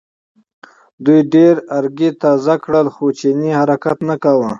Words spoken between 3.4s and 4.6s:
حرکت نه کاوه.